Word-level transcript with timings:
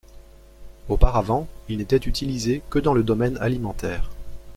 Auparavant, 0.89 1.47
il 1.69 1.77
n'était 1.77 1.95
utilisé 1.97 2.63
que 2.71 2.79
dans 2.79 2.95
le 2.95 3.03
domaine 3.03 3.37
alimentaire. 3.37 4.09